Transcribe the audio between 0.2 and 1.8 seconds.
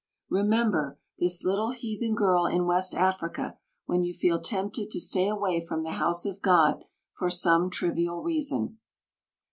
Remember this little